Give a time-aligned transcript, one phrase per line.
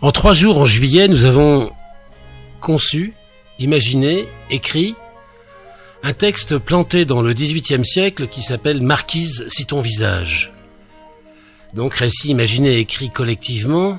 [0.00, 1.72] En trois jours en juillet, nous avons
[2.60, 3.14] conçu,
[3.58, 4.94] imaginé, écrit
[6.04, 10.52] un texte planté dans le XVIIIe siècle qui s'appelle Marquise si ton visage.
[11.74, 13.98] Donc récit imaginé et écrit collectivement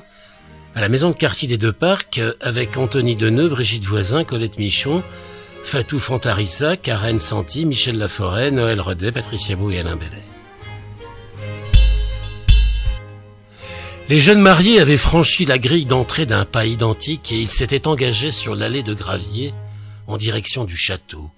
[0.74, 5.02] à la maison de quartier des Deux Parcs avec Anthony Deneux, Brigitte Voisin, Colette Michon,
[5.62, 10.29] Fatou Fantarissa, Karen Santi, Michel Laforêt, Noël Rodet, Patricia Bou et Alain Bellet.
[14.10, 18.32] Les jeunes mariés avaient franchi la grille d'entrée d'un pas identique et ils s'étaient engagés
[18.32, 19.54] sur l'allée de gravier
[20.08, 21.30] en direction du château.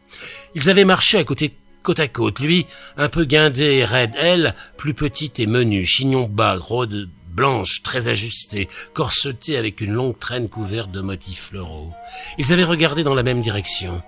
[0.55, 2.65] Ils avaient marché à côté côte à côte, lui
[2.97, 8.09] un peu guindé et raide, elle plus petite et menue, chignon bas, rôde blanche, très
[8.09, 11.93] ajustée, corsetée avec une longue traîne couverte de motifs floraux.
[12.39, 14.01] Ils avaient regardé dans la même direction.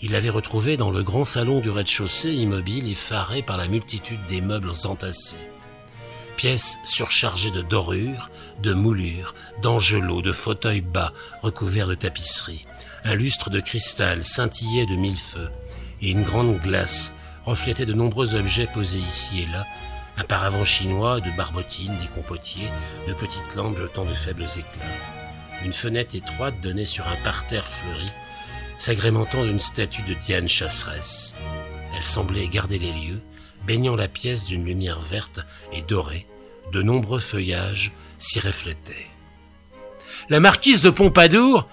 [0.00, 4.40] Il l'avait retrouvée dans le grand salon du rez-de-chaussée, immobile, effaré par la multitude des
[4.40, 5.36] meubles entassés
[6.36, 8.30] pièces surchargées de dorures,
[8.62, 12.66] de moulures, d'angelots, de fauteuils bas recouverts de tapisseries.
[13.04, 15.50] Un lustre de cristal scintillait de mille feux,
[16.00, 17.12] et une grande glace
[17.46, 19.64] reflétait de nombreux objets posés ici et là,
[20.16, 22.70] un paravent chinois de barbotines, des compotiers,
[23.08, 25.64] de petites lampes jetant de faibles éclats.
[25.64, 28.10] Une fenêtre étroite donnait sur un parterre fleuri,
[28.78, 31.34] s'agrémentant d'une statue de Diane chasseresse.
[31.96, 33.20] Elle semblait garder les lieux,
[33.66, 35.40] baignant la pièce d'une lumière verte
[35.72, 36.26] et dorée,
[36.72, 39.06] de nombreux feuillages s'y reflétaient.
[40.28, 41.66] La marquise de Pompadour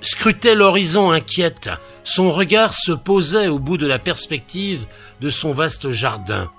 [0.00, 1.70] scrutait l'horizon inquiète,
[2.02, 4.86] son regard se posait au bout de la perspective
[5.20, 6.50] de son vaste jardin.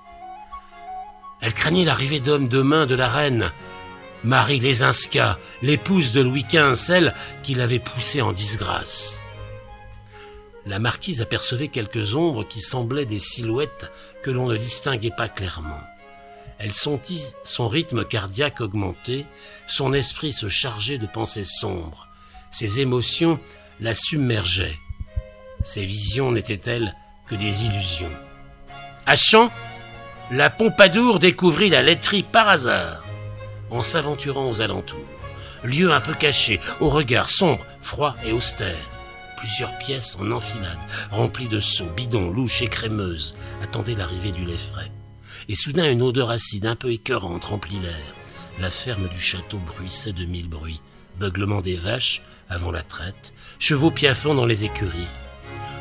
[1.41, 3.52] Elle craignait l'arrivée d'hommes de main de la reine,
[4.23, 7.13] Marie Lesinska, l'épouse de Louis XV, celle
[7.44, 9.22] qui l'avait poussée en disgrâce.
[10.66, 13.91] La marquise apercevait quelques ombres qui semblaient des silhouettes
[14.25, 15.84] que l'on ne distinguait pas clairement.
[16.58, 19.28] Elle sentit son rythme cardiaque augmenter,
[19.68, 22.08] son esprit se charger de pensées sombres.
[22.50, 23.40] Ses émotions
[23.80, 24.80] la submergeaient.
[25.63, 26.96] Ses visions n'étaient-elles
[27.28, 28.09] que des illusions.
[29.06, 29.52] À Champ,
[30.31, 33.03] la Pompadour découvrit la laiterie par hasard,
[33.69, 35.06] en s'aventurant aux alentours.
[35.63, 38.94] Lieu un peu caché, au regard sombre, froid et austère.
[39.45, 40.79] Plusieurs pièces en enfilade,
[41.11, 44.91] remplies de seaux, bidons, louches et crémeuses, attendaient l'arrivée du lait frais.
[45.47, 48.16] Et soudain, une odeur acide un peu écœurante remplit l'air.
[48.59, 50.81] La ferme du château bruissait de mille bruits.
[51.19, 55.07] Beuglement des vaches avant la traite, chevaux piaffant dans les écuries.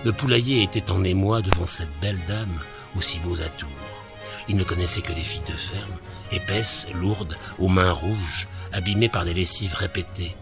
[0.05, 2.61] Le poulailler était en émoi devant cette belle dame
[2.99, 3.71] aux si beaux atours.
[4.47, 5.97] Il ne connaissait que les filles de ferme,
[6.33, 10.37] épaisses, lourdes, aux mains rouges, abîmées par des lessives répétées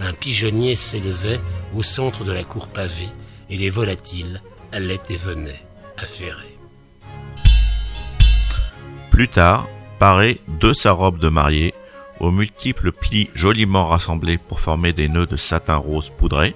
[0.00, 1.40] un pigeonnier s'élevait
[1.74, 3.08] au centre de la cour pavée
[3.50, 4.42] et les volatiles
[4.72, 5.62] allaient et venaient,
[5.98, 6.56] affairés.
[9.10, 11.74] Plus tard, paré de sa robe de mariée,
[12.18, 16.54] aux multiples plis joliment rassemblés pour former des nœuds de satin rose poudré,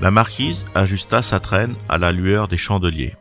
[0.00, 3.14] la marquise ajusta sa traîne à la lueur des chandeliers.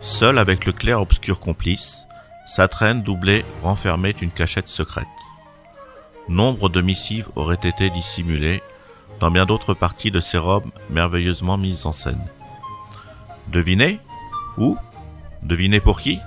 [0.00, 2.06] Seule avec le clair-obscur complice,
[2.46, 5.06] sa traîne doublée renfermait une cachette secrète.
[6.28, 8.62] Nombre de missives auraient été dissimulées
[9.20, 12.24] dans bien d'autres parties de ces robes merveilleusement mises en scène.
[13.48, 14.00] Devinez
[14.56, 14.76] Où?
[15.42, 16.18] Devinez pour qui?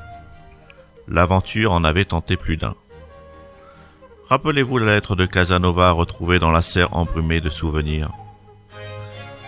[1.07, 2.75] L'aventure en avait tenté plus d'un.
[4.29, 8.11] Rappelez-vous la lettre de Casanova retrouvée dans la serre embrumée de souvenirs.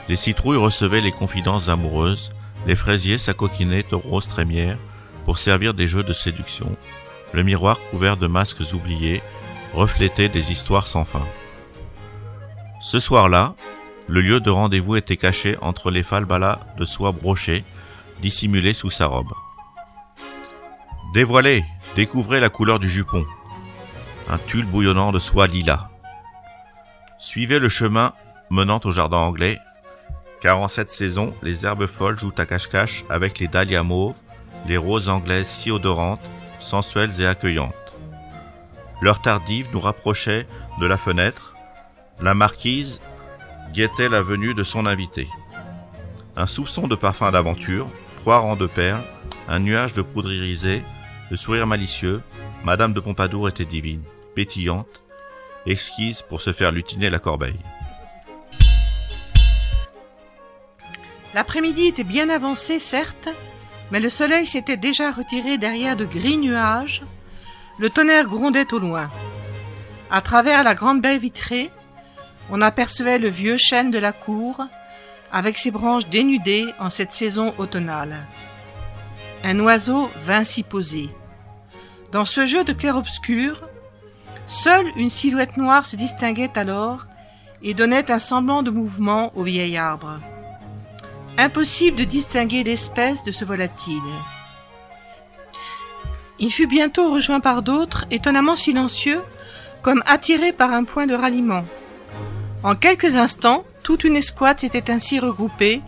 [0.07, 2.31] Les citrouilles recevaient les confidences amoureuses,
[2.65, 4.77] les fraisiers s'acoquinaient aux roses trémières
[5.25, 6.75] pour servir des jeux de séduction,
[7.33, 9.21] le miroir couvert de masques oubliés
[9.73, 11.25] reflétait des histoires sans fin.
[12.81, 13.55] Ce soir-là,
[14.07, 17.63] le lieu de rendez-vous était caché entre les falbalas de soie brochée,
[18.21, 19.31] dissimulées sous sa robe.
[21.13, 21.63] Dévoilez,
[21.95, 23.25] découvrez la couleur du jupon.
[24.27, 25.89] Un tulle bouillonnant de soie lilas.
[27.17, 28.13] Suivez le chemin
[28.49, 29.59] menant au jardin anglais,
[30.41, 34.15] car en cette saison, les herbes folles jouent à cache-cache avec les dahlias mauves,
[34.67, 36.21] les roses anglaises si odorantes,
[36.59, 37.78] sensuelles et accueillantes.
[39.01, 40.45] L'heure tardive nous rapprochait
[40.79, 41.55] de la fenêtre.
[42.19, 43.01] La marquise
[43.73, 45.27] guettait la venue de son invité.
[46.35, 47.87] Un soupçon de parfum d'aventure,
[48.19, 49.03] trois rangs de perles,
[49.47, 50.83] un nuage de poudre irisée,
[51.31, 52.21] le sourire malicieux,
[52.63, 54.03] Madame de Pompadour était divine,
[54.35, 55.01] pétillante,
[55.65, 57.59] exquise pour se faire lutiner la corbeille.
[61.33, 63.29] L'après-midi était bien avancé, certes,
[63.91, 67.03] mais le soleil s'était déjà retiré derrière de gris nuages
[67.79, 69.09] le tonnerre grondait au loin.
[70.11, 71.69] À travers la grande baie vitrée,
[72.51, 74.65] on apercevait le vieux chêne de la cour,
[75.31, 78.15] avec ses branches dénudées en cette saison automnale.
[79.43, 81.09] Un oiseau vint s'y poser.
[82.11, 83.61] Dans ce jeu de clair-obscur,
[84.49, 87.05] Seule une silhouette noire se distinguait alors
[87.61, 90.19] et donnait un semblant de mouvement au vieil arbre.
[91.37, 94.01] Impossible de distinguer l'espèce de ce volatile.
[96.39, 99.21] Il fut bientôt rejoint par d'autres, étonnamment silencieux,
[99.81, 101.65] comme attirés par un point de ralliement.
[102.63, 105.81] En quelques instants, toute une escouade s'était ainsi regroupée,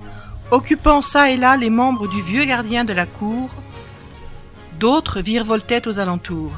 [0.51, 3.49] occupant çà et là les membres du vieux gardien de la cour.
[4.79, 6.57] D'autres virevoltaient aux alentours.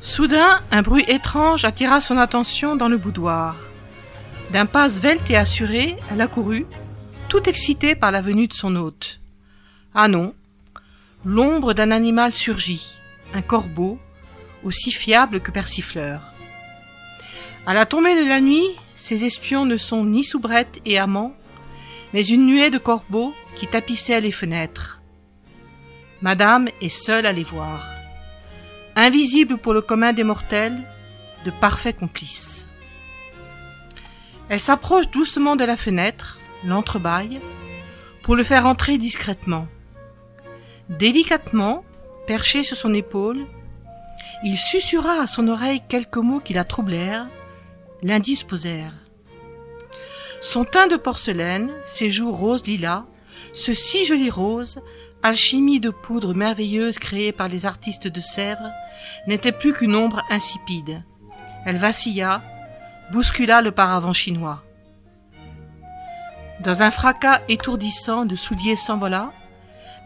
[0.00, 3.56] Soudain, un bruit étrange attira son attention dans le boudoir.
[4.52, 6.66] D'un pas svelte et assuré, elle accourut,
[7.28, 9.20] tout excitée par la venue de son hôte.
[9.94, 10.32] Ah non,
[11.26, 12.98] l'ombre d'un animal surgit,
[13.34, 13.98] un corbeau,
[14.62, 16.20] aussi fiable que persifleur.
[17.66, 21.34] À la tombée de la nuit, ces espions ne sont ni soubrettes et amants,
[22.14, 25.02] mais une nuée de corbeaux qui tapissaient les fenêtres.
[26.22, 27.84] Madame est seule à les voir.
[28.94, 30.80] Invisible pour le commun des mortels,
[31.44, 32.68] de parfaits complices.
[34.48, 37.40] Elle s'approche doucement de la fenêtre, l'entrebâille,
[38.22, 39.66] pour le faire entrer discrètement.
[40.88, 41.84] Délicatement,
[42.26, 43.46] perché sur son épaule,
[44.44, 47.26] il susurra à son oreille quelques mots qui la troublèrent,
[48.02, 48.94] l'indisposèrent.
[50.40, 53.04] Son teint de porcelaine, ses joues roses lilas,
[53.52, 54.80] ce si joli rose,
[55.22, 58.70] alchimie de poudre merveilleuse créée par les artistes de Sèvres,
[59.26, 61.02] n'était plus qu'une ombre insipide.
[61.64, 62.42] Elle vacilla,
[63.10, 64.62] bouscula le paravent chinois.
[66.60, 69.32] Dans un fracas étourdissant de souliers s'envola,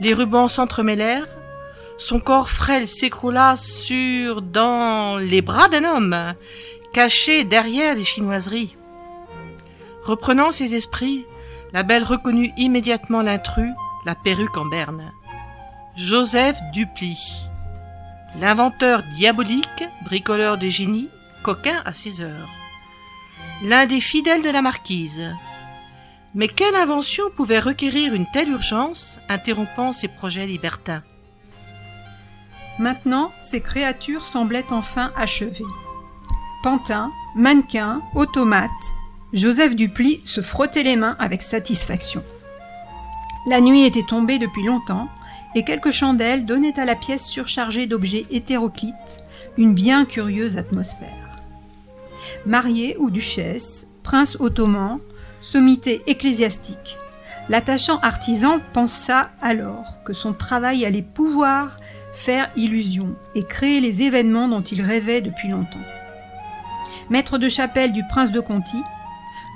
[0.01, 1.29] les rubans s'entremêlèrent,
[1.99, 6.35] son corps frêle s'écroula sur dans les bras d'un homme,
[6.93, 8.77] caché derrière les chinoiseries.
[10.05, 11.27] Reprenant ses esprits,
[11.73, 13.71] la belle reconnut immédiatement l'intrus,
[14.07, 15.13] la perruque en berne.
[15.97, 17.19] Joseph Dupli,
[18.41, 21.09] l'inventeur diabolique, bricoleur de génie,
[21.43, 22.49] coquin à ses heures.
[23.63, 25.31] L'un des fidèles de la marquise.
[26.35, 31.03] Mais quelle invention pouvait requérir une telle urgence, interrompant ses projets libertins?
[32.79, 35.65] Maintenant, ces créatures semblaient enfin achevées.
[36.63, 38.71] Pantin, mannequin, automate,
[39.33, 42.23] Joseph Dupli se frottait les mains avec satisfaction.
[43.49, 45.09] La nuit était tombée depuis longtemps,
[45.57, 48.95] et quelques chandelles donnaient à la pièce surchargée d'objets hétéroclites
[49.59, 51.09] une bien curieuse atmosphère.
[52.47, 55.01] Marié ou duchesse, prince ottoman,
[55.41, 56.99] sommité ecclésiastique,
[57.49, 61.77] l'attachant artisan pensa alors que son travail allait pouvoir
[62.13, 65.79] faire illusion et créer les événements dont il rêvait depuis longtemps.
[67.09, 68.83] Maître de chapelle du prince de Conti,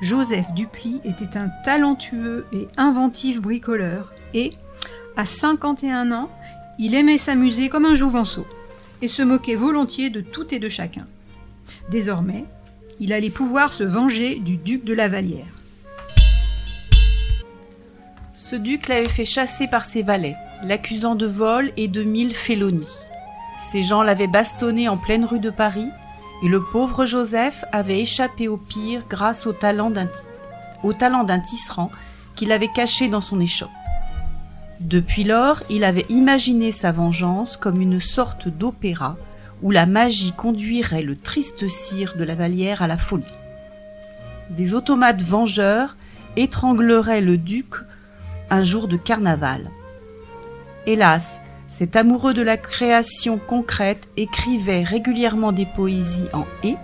[0.02, 4.52] Joseph Dupli était un talentueux et inventif bricoleur et,
[5.16, 6.30] à 51 ans,
[6.78, 8.46] il aimait s'amuser comme un jouvenceau
[9.02, 11.06] et se moquait volontiers de tout et de chacun.
[11.90, 12.44] Désormais,
[12.98, 15.53] il allait pouvoir se venger du duc de la Vallière.
[18.54, 23.00] Ce duc l'avait fait chasser par ses valets, l'accusant de vol et de mille félonies.
[23.60, 25.88] Ces gens l'avaient bastonné en pleine rue de Paris,
[26.40, 30.08] et le pauvre Joseph avait échappé au pire grâce au talent d'un,
[30.84, 31.90] au talent d'un tisserand
[32.36, 33.70] qu'il avait caché dans son échoppe.
[34.78, 39.16] Depuis lors, il avait imaginé sa vengeance comme une sorte d'opéra
[39.62, 43.40] où la magie conduirait le triste cire de la Vallière à la folie.
[44.50, 45.96] Des automates vengeurs
[46.36, 47.74] étrangleraient le duc
[48.50, 49.70] un jour de carnaval.
[50.86, 56.76] Hélas, cet amoureux de la création concrète écrivait régulièrement des poésies en et,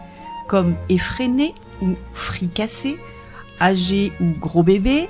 [0.48, 2.96] comme effréné ou fricassé,
[3.60, 5.08] âgé ou gros bébé,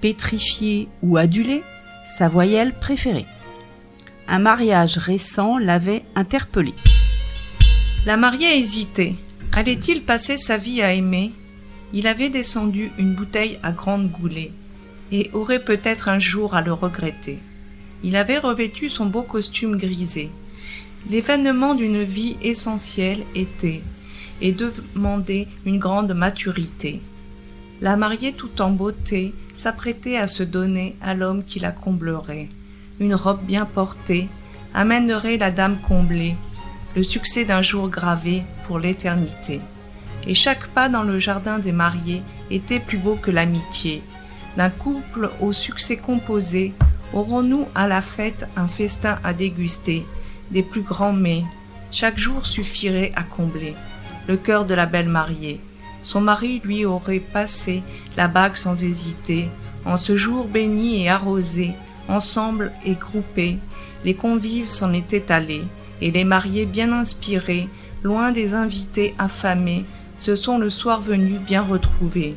[0.00, 1.62] pétrifié ou adulé,
[2.18, 3.26] sa voyelle préférée.
[4.26, 6.74] Un mariage récent l'avait interpellé.
[8.06, 9.14] La mariée hésitait.
[9.52, 11.32] Allait-il passer sa vie à aimer?
[11.92, 14.52] Il avait descendu une bouteille à grande goulée
[15.12, 17.38] et aurait peut-être un jour à le regretter.
[18.02, 20.30] Il avait revêtu son beau costume grisé.
[21.10, 23.82] L'événement d'une vie essentielle était
[24.40, 27.00] et demandait une grande maturité.
[27.80, 32.48] La mariée tout en beauté s'apprêtait à se donner à l'homme qui la comblerait.
[33.00, 34.28] Une robe bien portée
[34.74, 36.36] amènerait la dame comblée,
[36.94, 39.60] le succès d'un jour gravé pour l'éternité.
[40.26, 44.02] Et chaque pas dans le jardin des mariés était plus beau que l'amitié,
[44.56, 46.72] d'un couple au succès composé,
[47.12, 50.04] aurons-nous à la fête un festin à déguster,
[50.50, 51.44] des plus grands mets
[51.92, 53.74] Chaque jour suffirait à combler
[54.28, 55.60] le cœur de la belle mariée.
[56.02, 57.82] Son mari lui aurait passé
[58.16, 59.48] la bague sans hésiter.
[59.84, 61.72] En ce jour béni et arrosé,
[62.08, 63.58] ensemble et groupés,
[64.04, 65.64] les convives s'en étaient allés,
[66.00, 67.68] et les mariés bien inspirés
[68.02, 69.84] loin des invités affamés,
[70.20, 72.36] se sont le soir venu bien retrouvés.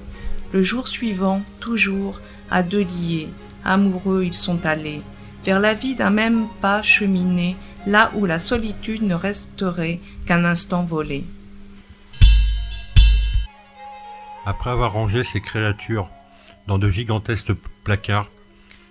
[0.54, 3.28] Le jour suivant, toujours, à deux liés,
[3.66, 5.02] amoureux ils sont allés,
[5.44, 7.56] vers la vie d'un même pas cheminé,
[7.88, 11.24] là où la solitude ne resterait qu'un instant volé.
[14.46, 16.08] Après avoir rangé ses créatures
[16.68, 18.30] dans de gigantesques placards,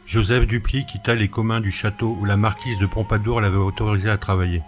[0.09, 4.19] Joseph Dupli quitta les communs du château où la marquise de Pompadour l'avait autorisé à
[4.19, 4.63] travailler.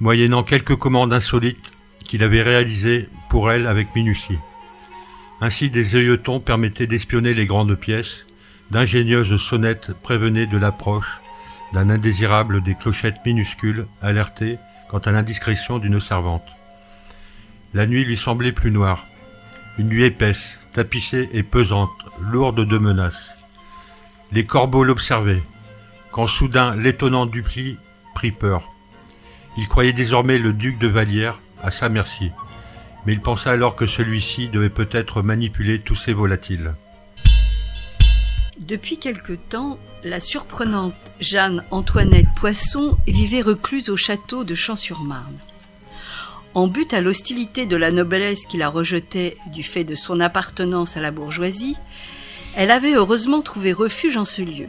[0.00, 1.72] Moyennant quelques commandes insolites
[2.06, 4.38] qu'il avait réalisées pour elle avec minutie.
[5.40, 8.24] Ainsi des œilletons permettaient d'espionner les grandes pièces,
[8.70, 11.20] d'ingénieuses sonnettes prévenaient de l'approche
[11.72, 16.46] d'un indésirable des clochettes minuscules alertées quant à l'indiscrétion d'une servante.
[17.74, 19.04] La nuit lui semblait plus noire,
[19.78, 21.90] une nuit épaisse, tapissée et pesante,
[22.20, 23.46] lourde de menaces.
[24.32, 25.42] Les corbeaux l'observaient,
[26.12, 27.76] quand soudain l'étonnant Dupli
[28.14, 28.72] prit peur.
[29.58, 32.30] Il croyait désormais le duc de Vallière à sa merci,
[33.06, 36.74] mais il pensa alors que celui-ci devait peut-être manipuler tous ces volatiles.
[38.58, 45.36] Depuis quelque temps, la surprenante Jeanne Antoinette Poisson vivait recluse au château de Champs-sur-Marne.
[46.54, 50.96] En but à l'hostilité de la noblesse qui la rejetait du fait de son appartenance
[50.96, 51.76] à la bourgeoisie,
[52.56, 54.68] elle avait heureusement trouvé refuge en ce lieu.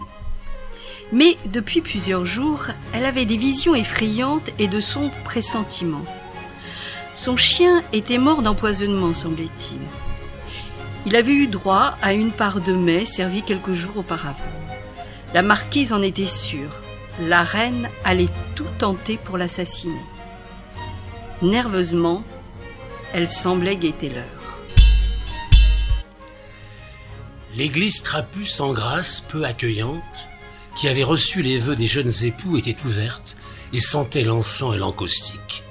[1.13, 6.05] Mais depuis plusieurs jours, elle avait des visions effrayantes et de sombres pressentiments.
[7.17, 9.79] Son chien était mort d'empoisonnement, semblait-il.
[11.07, 14.37] Il avait eu droit à une part de mets servie quelques jours auparavant.
[15.33, 16.69] La marquise en était sûre.
[17.19, 19.99] La reine allait tout tenter pour l'assassiner.
[21.41, 22.23] Nerveusement,
[23.13, 24.23] elle semblait guetter l'heure.
[27.55, 30.27] L'église trapue sans grâce, peu accueillante,
[30.77, 33.37] qui avait reçu les vœux des jeunes époux, était ouverte
[33.73, 35.63] et sentait l'encens et l'encaustique.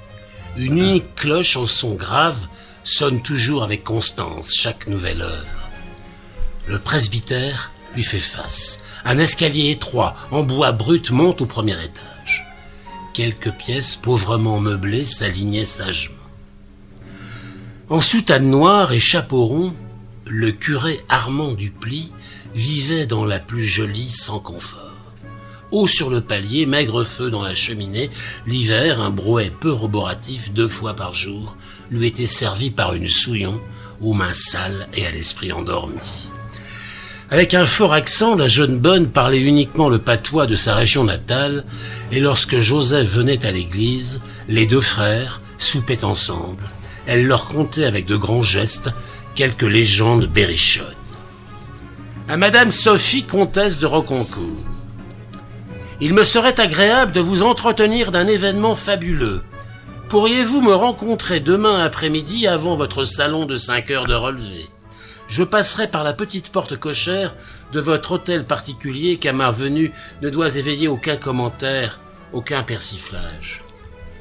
[0.57, 2.47] Une unique cloche en son grave
[2.83, 5.69] sonne toujours avec constance chaque nouvelle heure.
[6.65, 8.81] Le presbytère lui fait face.
[9.05, 12.47] Un escalier étroit, en bois brut, monte au premier étage.
[13.13, 16.15] Quelques pièces pauvrement meublées s'alignaient sagement.
[17.89, 19.73] En soutane noire et chapeau rond,
[20.25, 22.11] le curé Armand Dupli
[22.55, 24.86] vivait dans la plus jolie sans confort.
[25.71, 28.09] Haut sur le palier, maigre feu dans la cheminée,
[28.45, 31.57] l'hiver, un brouet peu roboratif deux fois par jour,
[31.91, 33.59] lui était servi par une souillon,
[34.01, 36.29] aux mains sales et à l'esprit endormi.
[37.29, 41.65] Avec un fort accent, la jeune bonne parlait uniquement le patois de sa région natale,
[42.13, 46.63] et lorsque Joseph venait à l'église, les deux frères soupaient ensemble.
[47.05, 48.91] Elle leur contait avec de grands gestes
[49.35, 50.85] quelques légendes berrichonnes.
[52.29, 54.76] À Madame Sophie, comtesse de Roconcourt.
[55.99, 59.41] Il me serait agréable de vous entretenir d'un événement fabuleux.
[60.09, 64.69] Pourriez-vous me rencontrer demain après-midi avant votre salon de cinq heures de relevé?
[65.27, 67.35] Je passerai par la petite porte cochère
[67.73, 71.99] de votre hôtel particulier qu'à ma venue ne doit éveiller aucun commentaire,
[72.31, 73.63] aucun persiflage.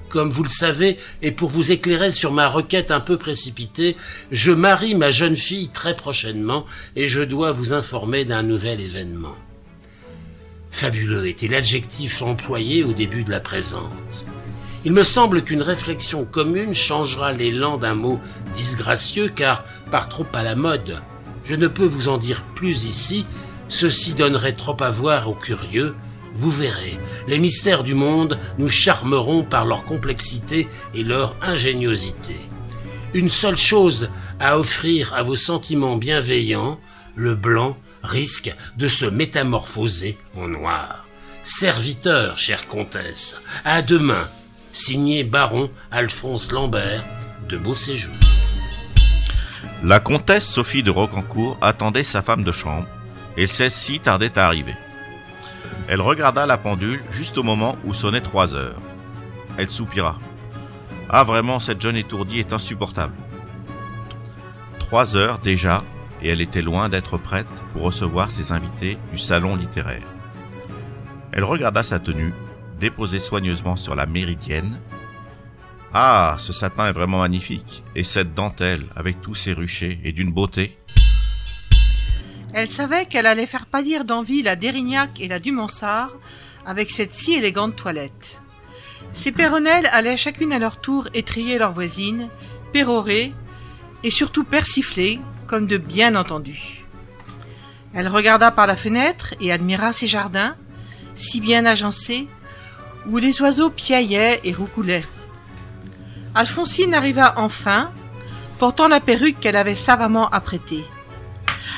[0.08, 3.96] Comme vous le savez, et pour vous éclairer sur ma requête un peu précipitée,
[4.32, 6.64] je marie ma jeune fille très prochainement
[6.96, 9.36] et je dois vous informer d'un nouvel événement.
[10.76, 14.26] Fabuleux était l'adjectif employé au début de la présente.
[14.84, 18.20] Il me semble qu'une réflexion commune changera l'élan d'un mot
[18.52, 21.00] disgracieux car, par trop à la mode,
[21.44, 23.24] je ne peux vous en dire plus ici,
[23.70, 25.94] ceci donnerait trop à voir aux curieux,
[26.34, 32.36] vous verrez, les mystères du monde nous charmeront par leur complexité et leur ingéniosité.
[33.14, 36.78] Une seule chose à offrir à vos sentiments bienveillants,
[37.14, 41.04] le blanc risque de se métamorphoser en noir.
[41.42, 44.26] Serviteur, chère comtesse, à demain,
[44.72, 47.04] signé baron Alphonse Lambert,
[47.48, 47.74] de Beau.
[49.82, 52.88] La comtesse Sophie de Rocancourt attendait sa femme de chambre,
[53.36, 54.74] et celle-ci tardait à arriver.
[55.88, 58.80] Elle regarda la pendule juste au moment où sonnaient trois heures.
[59.58, 60.18] Elle soupira.
[61.08, 63.14] Ah vraiment, cette jeune étourdie est insupportable.
[64.80, 65.84] Trois heures déjà,
[66.22, 70.06] et elle était loin d'être prête pour recevoir ses invités du salon littéraire.
[71.32, 72.32] Elle regarda sa tenue,
[72.80, 74.80] déposée soigneusement sur la méridienne.
[75.92, 80.32] Ah, ce satin est vraiment magnifique, et cette dentelle, avec tous ses ruchers, est d'une
[80.32, 80.78] beauté.
[82.52, 86.10] Elle savait qu'elle allait faire pâlir d'envie la Dérignac et la Dumonsard
[86.64, 88.42] avec cette si élégante toilette.
[89.12, 92.28] Ces péronnelles allaient chacune à leur tour étrier leurs voisines,
[92.72, 93.32] pérorer
[94.02, 96.84] et surtout persifler comme de bien entendu.
[97.94, 100.54] Elle regarda par la fenêtre et admira ces jardins,
[101.14, 102.28] si bien agencés,
[103.06, 105.04] où les oiseaux piaillaient et roucoulaient.
[106.34, 107.90] Alphonsine arriva enfin,
[108.58, 110.84] portant la perruque qu'elle avait savamment apprêtée.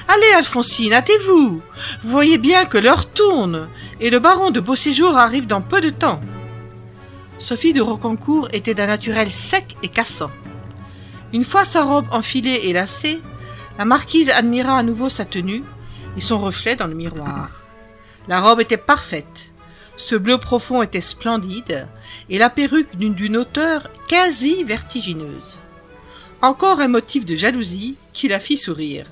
[0.09, 1.63] Allez, Alphonsine, hâtez-vous.
[2.03, 3.69] Vous voyez bien que l'heure tourne,
[4.01, 6.21] et le baron de Beauséjour arrive dans peu de temps.
[7.39, 10.31] Sophie de Rocancourt était d'un naturel sec et cassant.
[11.33, 13.21] Une fois sa robe enfilée et lacée,
[13.79, 15.63] la marquise admira à nouveau sa tenue
[16.17, 17.51] et son reflet dans le miroir.
[18.27, 19.53] La robe était parfaite,
[19.97, 21.87] ce bleu profond était splendide,
[22.29, 25.59] et la perruque d'une hauteur quasi vertigineuse.
[26.43, 29.07] Encore un motif de jalousie qui la fit sourire.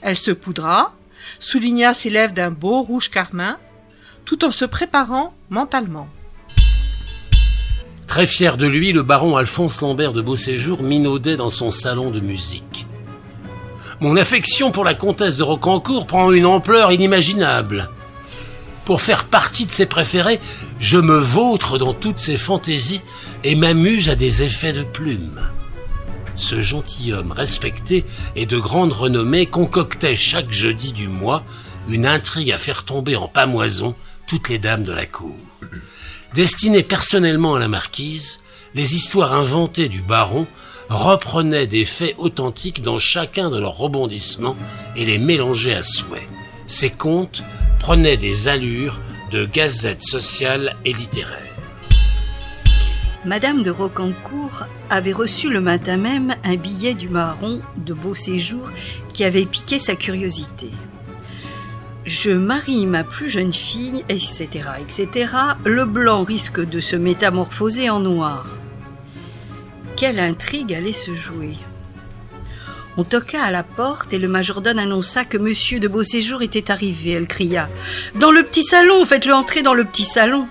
[0.00, 0.94] Elle se poudra,
[1.38, 3.58] souligna ses lèvres d'un beau rouge carmin,
[4.24, 6.08] tout en se préparant mentalement.
[8.06, 12.20] Très fier de lui, le baron Alphonse Lambert de Beauséjour minaudait dans son salon de
[12.20, 12.85] musique.
[14.00, 17.88] Mon affection pour la comtesse de Rocancourt prend une ampleur inimaginable.
[18.84, 20.38] Pour faire partie de ses préférés,
[20.78, 23.00] je me vautre dans toutes ses fantaisies
[23.42, 25.40] et m'amuse à des effets de plume.
[26.36, 28.04] Ce gentilhomme respecté
[28.36, 31.42] et de grande renommée concoctait chaque jeudi du mois
[31.88, 33.94] une intrigue à faire tomber en pamoison
[34.26, 35.36] toutes les dames de la cour.
[36.34, 38.40] Destinées personnellement à la marquise,
[38.74, 40.46] les histoires inventées du baron
[40.88, 44.56] reprenaient des faits authentiques dans chacun de leurs rebondissements
[44.94, 46.28] et les mélangeaient à souhait.
[46.66, 47.42] Ces contes
[47.78, 49.00] prenaient des allures
[49.30, 51.42] de gazette sociale et littéraire.
[53.24, 58.70] Madame de Rocancourt avait reçu le matin même un billet du baron de Beau Séjour
[59.12, 60.70] qui avait piqué sa curiosité.
[62.04, 64.48] Je marie ma plus jeune fille, etc.,
[64.80, 65.32] etc.
[65.64, 68.46] Le blanc risque de se métamorphoser en noir.
[69.96, 71.56] Quelle intrigue allait se jouer
[72.98, 77.10] on toqua à la porte et le majordome annonça que monsieur de Beauséjour était arrivé.
[77.10, 77.68] Elle cria
[78.14, 80.48] Dans le petit salon, faites-le entrer dans le petit salon.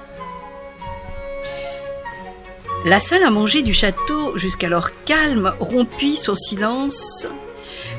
[2.85, 7.27] La salle à manger du château, jusqu'alors calme, rompit son silence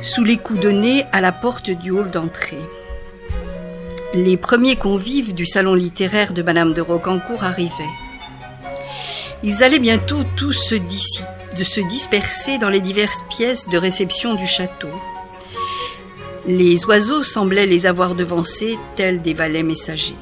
[0.00, 2.62] sous les coups nez à la porte du hall d'entrée.
[4.14, 7.72] Les premiers convives du salon littéraire de Madame de Rocancourt arrivaient.
[9.42, 14.34] Ils allaient bientôt tous se dissiper de se disperser dans les diverses pièces de réception
[14.34, 14.90] du château.
[16.46, 20.14] Les oiseaux semblaient les avoir devancés, tels des valets messagers.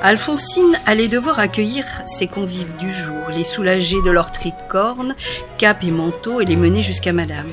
[0.00, 5.14] Alphonsine allait devoir accueillir ses convives du jour, les soulager de leurs tricornes,
[5.58, 7.48] cap et manteau et les mener jusqu'à madame.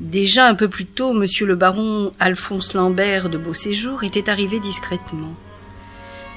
[0.00, 5.34] Déjà un peu plus tôt, monsieur le baron Alphonse Lambert de Beauséjour était arrivé discrètement.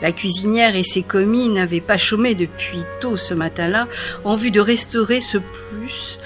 [0.02, 3.88] La cuisinière et ses commis n'avaient pas chômé depuis tôt ce matin-là
[4.24, 6.20] en vue de restaurer ce plus,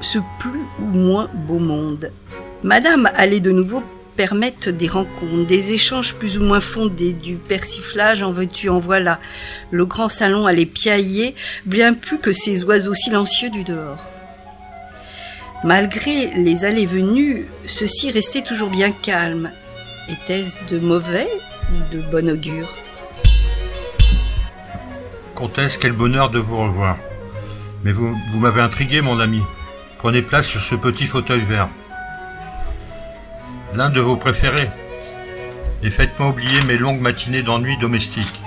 [0.00, 2.10] ce plus ou moins beau monde.
[2.62, 3.82] Madame allait de nouveau
[4.16, 9.20] permettre des rencontres, des échanges plus ou moins fondés, du persiflage en veux-tu en voilà.
[9.70, 11.34] Le grand salon allait piailler
[11.66, 14.02] bien plus que ces oiseaux silencieux du dehors.
[15.64, 19.50] Malgré les allées-venues, ceci restait toujours bien calme.
[20.08, 21.28] Était-ce de mauvais
[21.72, 22.68] ou de bon augure?
[25.36, 26.96] Comtesse, quel bonheur de vous revoir.
[27.84, 29.42] Mais vous, m'avez intrigué, mon ami.
[29.98, 31.68] Prenez place sur ce petit fauteuil vert.
[33.74, 34.70] L'un de vos préférés.
[35.82, 38.40] Et faites-moi oublier mes longues matinées d'ennui domestique.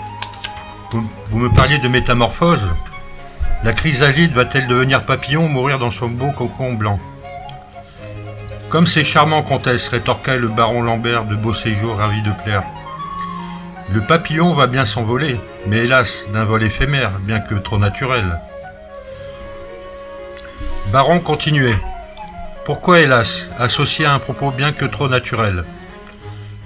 [0.90, 2.68] Vous, vous, me parliez de métamorphose
[3.64, 7.00] La chrysalide va-t-elle devenir papillon ou mourir dans son beau cocon blanc?
[8.70, 12.64] Comme c'est charmant, comtesse, rétorqua le baron Lambert de Beau Séjour, ravi de plaire.
[13.92, 18.40] Le papillon va bien s'envoler, mais hélas, d'un vol éphémère, bien que trop naturel.
[20.92, 21.78] Baron continuait.
[22.66, 25.64] Pourquoi hélas, associé à un propos bien que trop naturel?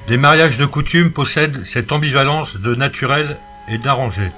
[0.09, 3.37] Les mariages de coutume possèdent cette ambivalence de naturel
[3.69, 4.29] et d'arrangé.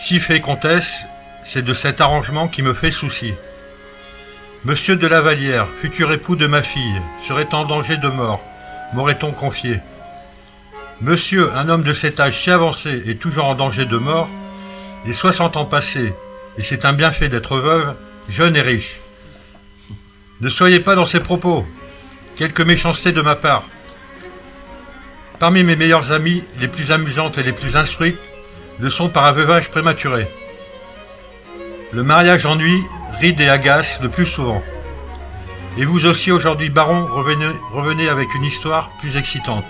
[0.00, 0.92] Si fait comtesse,
[1.44, 3.32] c'est de cet arrangement qui me fait souci.
[4.64, 8.42] Monsieur de Lavalière, futur époux de ma fille, serait en danger de mort,
[8.92, 9.80] m'aurait-on confié.
[11.02, 14.28] Monsieur, un homme de cet âge si avancé et toujours en danger de mort,
[15.04, 16.14] les soixante ans passés,
[16.56, 17.96] et c'est un bienfait d'être veuve,
[18.28, 19.00] jeune et riche.
[20.40, 21.66] Ne soyez pas dans ces propos.
[22.36, 23.64] Quelques méchancetés de ma part.
[25.40, 28.20] Parmi mes meilleures amies, les plus amusantes et les plus instruites,
[28.78, 30.28] le sont par un prématuré.
[31.92, 32.80] Le mariage ennuie,
[33.18, 34.62] ride et agace le plus souvent.
[35.76, 39.64] Et vous aussi aujourd'hui, baron, revenez avec une histoire plus excitante.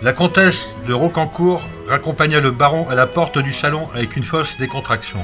[0.00, 4.56] La comtesse de Rocancourt raccompagna le baron à la porte du salon avec une fausse
[4.60, 5.18] décontraction.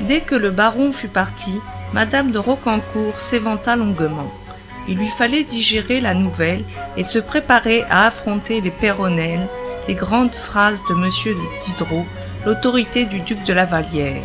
[0.00, 1.52] Dès que le baron fut parti,
[1.92, 4.32] Madame de Rocancourt s'éventa longuement.
[4.88, 6.64] Il lui fallait digérer la nouvelle
[6.96, 9.46] et se préparer à affronter les péronnelles,
[9.86, 12.06] les grandes phrases de Monsieur de Diderot,
[12.44, 14.20] l'autorité du duc de la Vallière.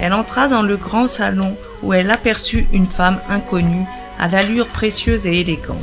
[0.00, 3.86] Elle entra dans le grand salon où elle aperçut une femme inconnue
[4.20, 5.78] à l'allure précieuse et élégante.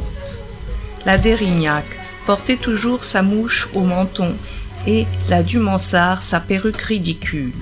[1.05, 1.85] La Dérignac
[2.25, 4.35] portait toujours sa mouche au menton
[4.85, 7.53] et la Dumansard sa perruque ridicule.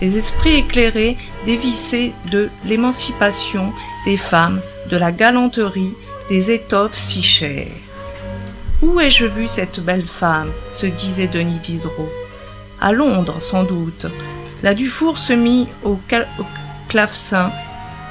[0.00, 3.72] Les esprits éclairés dévissaient de l'émancipation
[4.04, 5.94] des femmes, de la galanterie,
[6.28, 7.68] des étoffes si chères.
[8.82, 10.50] Où ai-je vu cette belle femme?
[10.74, 12.10] se disait Denis Diderot.
[12.80, 14.06] À Londres, sans doute.
[14.64, 16.00] La Dufour se mit au
[16.88, 17.52] clavecin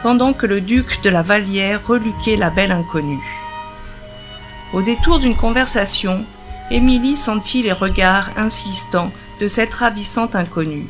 [0.02, 3.20] pendant que le duc de la Vallière reluquait la belle inconnue.
[4.74, 6.24] Au détour d'une conversation,
[6.70, 10.88] Émilie sentit les regards insistants de cette ravissante inconnue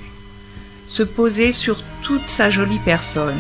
[0.91, 3.39] se poser sur toute sa jolie personne.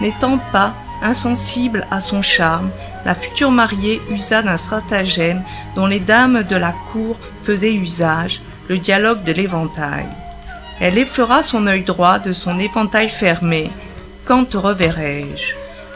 [0.00, 2.70] N'étant pas insensible à son charme,
[3.06, 5.42] la future mariée usa d'un stratagème
[5.76, 10.06] dont les dames de la cour faisaient usage, le dialogue de l'éventail.
[10.80, 13.70] Elle effleura son œil droit de son éventail fermé.
[14.26, 15.54] Quand te reverrai-je?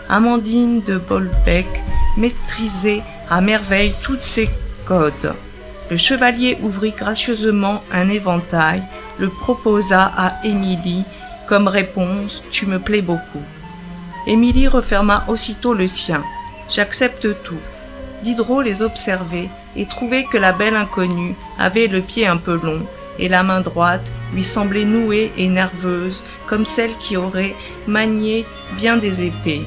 [0.09, 1.69] Amandine de Bolbec
[2.17, 4.49] maîtrisait à merveille toutes ses
[4.85, 5.35] codes.
[5.91, 8.83] Le chevalier ouvrit gracieusement un éventail,
[9.19, 11.05] le proposa à Émilie
[11.47, 13.43] comme réponse Tu me plais beaucoup.
[14.27, 16.23] Émilie referma aussitôt le sien.
[16.69, 17.61] J'accepte tout.
[18.23, 22.81] Diderot les observait et trouvait que la belle inconnue avait le pied un peu long
[23.19, 27.55] et la main droite lui semblait nouée et nerveuse comme celle qui aurait
[27.87, 28.45] manié
[28.77, 29.63] bien des épées.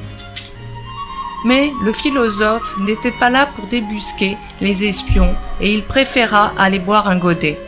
[1.44, 7.08] Mais le philosophe n'était pas là pour débusquer les espions et il préféra aller boire
[7.08, 7.60] un godet.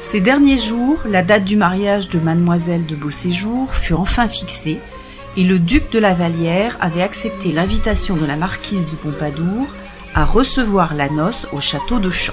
[0.00, 4.78] Ces derniers jours, la date du mariage de mademoiselle de Beauséjour fut enfin fixée
[5.36, 9.66] et le duc de la Vallière avait accepté l'invitation de la marquise de Pompadour
[10.14, 12.32] à recevoir la noce au château de Champs.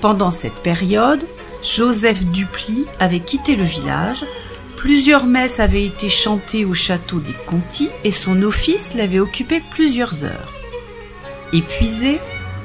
[0.00, 1.26] Pendant cette période,
[1.62, 4.24] Joseph Dupli avait quitté le village
[4.76, 10.22] Plusieurs messes avaient été chantées au château des Conti et son office l'avait occupé plusieurs
[10.22, 10.52] heures.
[11.52, 12.20] Épuisé,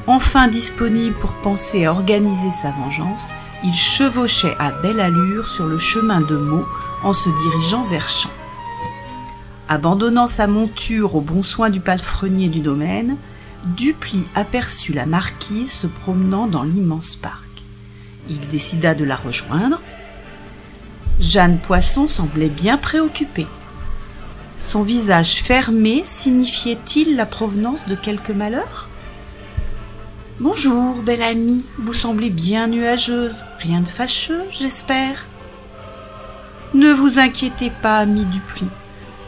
[0.08, 3.30] enfin disponible pour penser à organiser sa vengeance,
[3.64, 6.66] il chevauchait à belle allure sur le chemin de Meaux
[7.04, 8.30] en se dirigeant vers Champs.
[9.70, 13.16] Abandonnant sa monture au bon soin du palefrenier du domaine,
[13.64, 17.48] Dupli aperçut la marquise se promenant dans l'immense parc.
[18.30, 19.80] Il décida de la rejoindre,
[21.22, 23.46] Jeanne Poisson semblait bien préoccupée.
[24.58, 28.90] Son visage fermé signifiait-il la provenance de quelque malheur?
[30.40, 33.36] Bonjour, belle amie, vous semblez bien nuageuse.
[33.60, 35.28] Rien de fâcheux, j'espère.
[36.74, 38.66] Ne vous inquiétez pas, ami Dupli.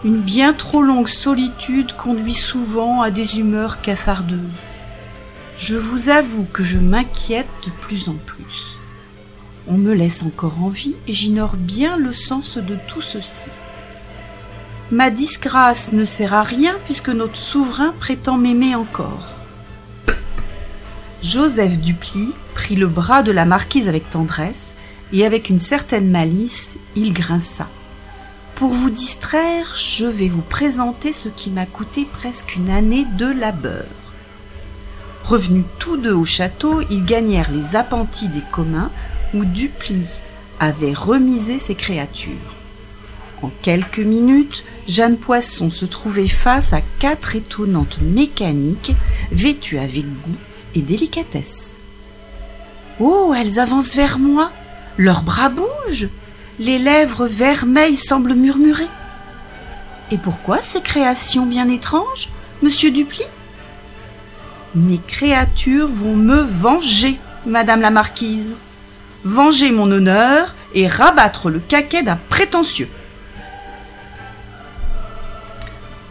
[0.03, 4.39] Une bien trop longue solitude conduit souvent à des humeurs cafardeuses.
[5.57, 8.72] Je vous avoue que je m'inquiète de plus en plus.
[9.67, 13.49] On me laisse encore en vie et j'ignore bien le sens de tout ceci.
[14.91, 19.29] Ma disgrâce ne sert à rien puisque notre souverain prétend m'aimer encore.
[21.23, 24.73] Joseph Dupli prit le bras de la marquise avec tendresse
[25.13, 27.67] et avec une certaine malice, il grinça.
[28.55, 33.25] Pour vous distraire, je vais vous présenter ce qui m'a coûté presque une année de
[33.25, 33.85] labeur.
[35.23, 38.91] Revenus tous deux au château, ils gagnèrent les appentis des communs
[39.33, 40.19] où Dupli
[40.59, 42.31] avait remisé ses créatures.
[43.41, 48.93] En quelques minutes, Jeanne Poisson se trouvait face à quatre étonnantes mécaniques
[49.31, 50.37] vêtues avec goût
[50.75, 51.75] et délicatesse.
[52.99, 54.51] Oh, elles avancent vers moi,
[54.97, 56.09] leurs bras bougent,
[56.59, 58.87] les lèvres vermeilles semblent murmurer.
[60.11, 62.29] Et pourquoi ces créations bien étranges,
[62.61, 63.23] monsieur Dupli
[64.75, 68.53] Mes créatures vont me venger, madame la marquise
[69.23, 72.89] venger mon honneur et rabattre le caquet d'un prétentieux.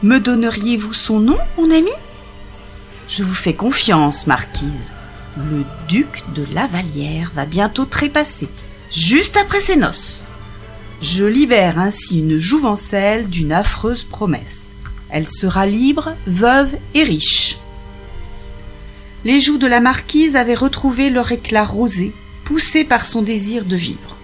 [0.02, 1.92] Me donneriez-vous son nom, mon ami?
[3.08, 4.90] Je vous fais confiance, marquise.
[5.36, 8.48] Le duc de Lavallière va bientôt trépasser,
[8.90, 10.24] juste après ses noces.
[11.00, 14.62] Je libère ainsi une jouvencelle d'une affreuse promesse.
[15.10, 17.58] Elle sera libre, veuve et riche.
[19.24, 22.12] Les joues de la marquise avaient retrouvé leur éclat rosé,
[22.44, 24.16] poussée par son désir de vivre.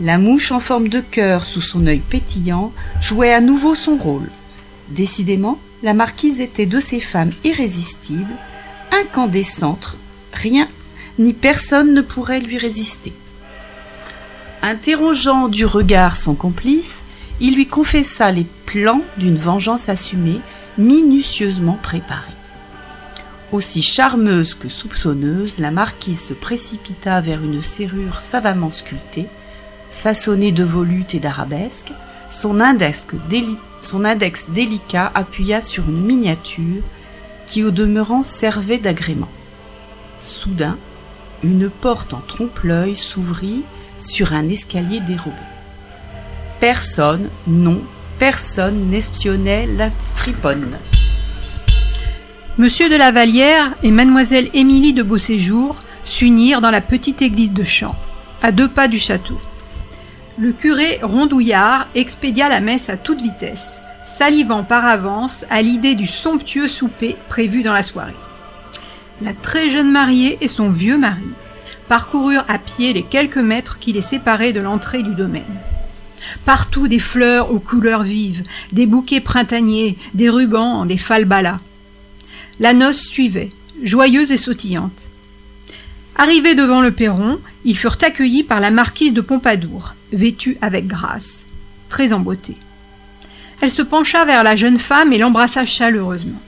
[0.00, 4.30] La mouche en forme de cœur sous son œil pétillant jouait à nouveau son rôle.
[4.88, 8.36] Décidément, la marquise était de ces femmes irrésistibles,
[8.90, 9.96] incandescentes,
[10.32, 10.68] rien
[11.18, 13.12] ni personne ne pourrait lui résister.
[14.62, 17.02] Interrogeant du regard son complice,
[17.40, 20.40] il lui confessa les plans d'une vengeance assumée,
[20.78, 22.32] minutieusement préparée.
[23.52, 29.26] Aussi charmeuse que soupçonneuse, la marquise se précipita vers une serrure savamment sculptée,
[29.90, 31.92] façonnée de volutes et d'arabesques.
[32.30, 33.06] Son index,
[34.48, 36.82] délicat appuya sur une miniature
[37.46, 39.28] qui, au demeurant, servait d'agrément.
[40.22, 40.78] Soudain,
[41.44, 43.64] une porte en trompe-l'œil s'ouvrit
[43.98, 45.36] sur un escalier dérobé.
[46.58, 47.82] Personne, non,
[48.18, 50.78] personne n'espionnait la friponne.
[52.58, 57.64] Monsieur de la Vallière et mademoiselle Émilie de Beauséjour s'unirent dans la petite église de
[57.64, 57.96] Champs,
[58.42, 59.40] à deux pas du château.
[60.36, 66.06] Le curé rondouillard expédia la messe à toute vitesse, salivant par avance à l'idée du
[66.06, 68.12] somptueux souper prévu dans la soirée.
[69.22, 71.22] La très jeune mariée et son vieux mari
[71.88, 75.42] parcoururent à pied les quelques mètres qui les séparaient de l'entrée du domaine.
[76.44, 81.56] Partout des fleurs aux couleurs vives, des bouquets printaniers, des rubans, des falbalas.
[82.62, 83.50] La noce suivait,
[83.82, 85.08] joyeuse et sautillante.
[86.14, 91.42] Arrivés devant le perron, ils furent accueillis par la marquise de Pompadour, vêtue avec grâce,
[91.88, 92.54] très beauté.
[93.60, 96.40] Elle se pencha vers la jeune femme et l'embrassa chaleureusement.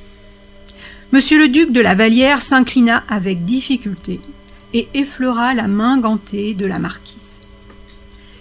[1.10, 4.20] Monsieur le duc de la Vallière s'inclina avec difficulté
[4.72, 7.40] et effleura la main gantée de la marquise.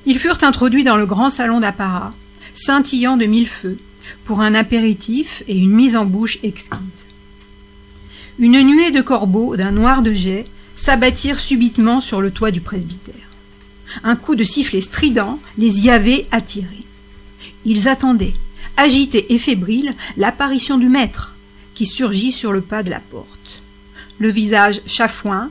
[0.06, 2.14] Ils furent introduits dans le grand salon d'apparat,
[2.54, 3.80] scintillant de mille feux,
[4.26, 7.03] pour un apéritif et une mise en bouche exquise.
[8.40, 13.14] Une nuée de corbeaux d'un noir de jet s'abattirent subitement sur le toit du presbytère.
[14.04, 16.86] Un coup de sifflet strident les y avait attirés.
[17.66, 18.34] Ils attendaient,
[18.76, 21.36] agités et fébriles, l'apparition du maître,
[21.76, 23.62] qui surgit sur le pas de la porte.
[24.18, 25.50] Le visage chafouin,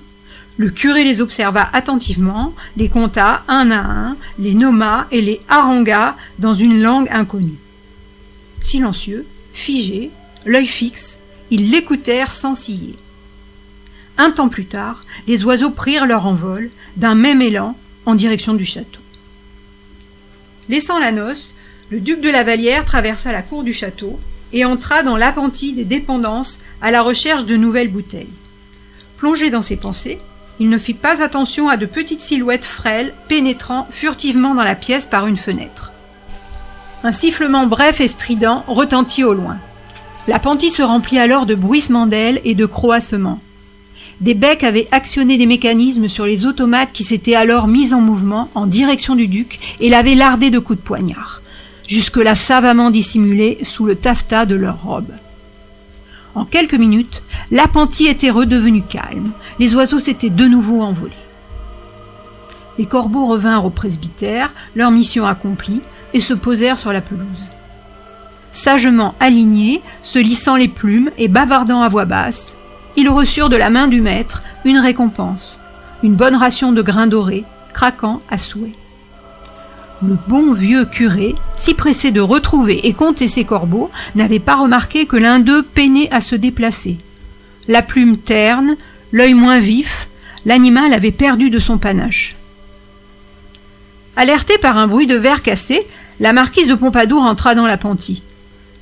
[0.56, 6.16] le curé les observa attentivement, les compta un à un, les nomma et les harangua
[6.38, 7.58] dans une langue inconnue.
[8.60, 10.10] Silencieux, figés,
[10.44, 11.18] l'œil fixe,
[11.52, 12.96] ils l'écoutèrent sans ciller.
[14.16, 18.64] Un temps plus tard, les oiseaux prirent leur envol, d'un même élan, en direction du
[18.64, 19.00] château.
[20.70, 21.52] Laissant la noce,
[21.90, 24.18] le duc de la Vallière traversa la cour du château
[24.54, 28.32] et entra dans l'appentis des dépendances à la recherche de nouvelles bouteilles.
[29.18, 30.20] Plongé dans ses pensées,
[30.58, 35.04] il ne fit pas attention à de petites silhouettes frêles pénétrant furtivement dans la pièce
[35.04, 35.92] par une fenêtre.
[37.04, 39.58] Un sifflement bref et strident retentit au loin.
[40.28, 43.40] L'appentis se remplit alors de bruissements d'ailes et de croassements.
[44.20, 48.48] Des becs avaient actionné des mécanismes sur les automates qui s'étaient alors mis en mouvement
[48.54, 51.42] en direction du duc et l'avaient lardé de coups de poignard,
[51.88, 55.12] jusque-là savamment dissimulés sous le taffetas de leurs robes.
[56.36, 61.12] En quelques minutes, l'appentis était redevenu calme, les oiseaux s'étaient de nouveau envolés.
[62.78, 65.80] Les corbeaux revinrent au presbytère, leur mission accomplie,
[66.14, 67.51] et se posèrent sur la pelouse.
[68.52, 72.54] Sagement alignés, se lissant les plumes et bavardant à voix basse,
[72.96, 75.58] ils reçurent de la main du maître une récompense,
[76.02, 78.74] une bonne ration de grains dorés, craquant à souhait.
[80.02, 85.06] Le bon vieux curé, si pressé de retrouver et compter ses corbeaux, n'avait pas remarqué
[85.06, 86.98] que l'un d'eux peinait à se déplacer.
[87.68, 88.76] La plume terne,
[89.12, 90.08] l'œil moins vif,
[90.44, 92.34] l'animal avait perdu de son panache.
[94.16, 95.86] Alertée par un bruit de verre cassé,
[96.20, 98.22] la marquise de Pompadour entra dans l'appentis.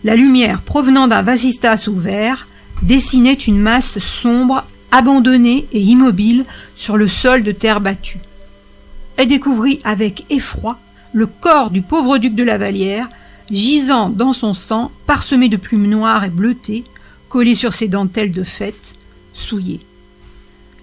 [0.02, 2.46] La lumière provenant d'un vasistas ouvert
[2.82, 8.18] dessinait une masse sombre, abandonnée et immobile sur le sol de terre battue.
[9.16, 10.78] Elle découvrit avec effroi
[11.12, 13.08] le corps du pauvre duc de la Vallière,
[13.50, 16.84] gisant dans son sang, parsemé de plumes noires et bleutées,
[17.28, 18.94] collées sur ses dentelles de fête,
[19.34, 19.80] souillées.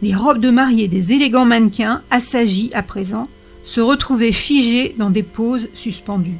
[0.03, 3.27] Les robes de mariée des élégants mannequins, assagis à présent,
[3.65, 6.37] se retrouvaient figées dans des poses suspendues.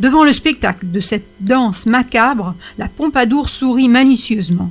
[0.00, 4.70] Devant le spectacle de cette danse macabre, la Pompadour sourit malicieusement.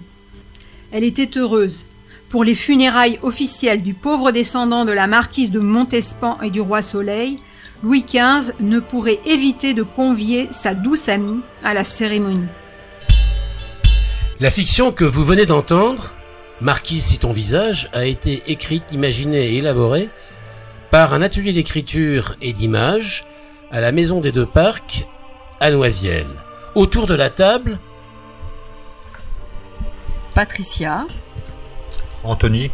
[0.91, 1.83] Elle était heureuse.
[2.29, 6.81] Pour les funérailles officielles du pauvre descendant de la marquise de Montespan et du roi
[6.81, 7.39] Soleil,
[7.83, 12.47] Louis XV ne pourrait éviter de convier sa douce amie à la cérémonie.
[14.39, 16.13] La fiction que vous venez d'entendre,
[16.61, 20.09] Marquise si ton visage, a été écrite, imaginée et élaborée
[20.89, 23.25] par un atelier d'écriture et d'image
[23.71, 25.05] à la Maison des Deux Parcs
[25.59, 26.27] à Noisiel.
[26.75, 27.79] Autour de la table,
[30.35, 31.05] Patricia,
[32.23, 32.69] Anthony,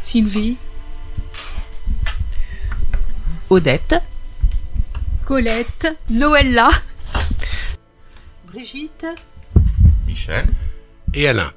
[0.00, 0.56] Sylvie,
[3.48, 3.96] Odette,
[5.26, 6.70] Colette, Noëlla,
[8.46, 9.06] Brigitte.
[10.06, 10.46] Michel.
[11.14, 11.52] Et Alain.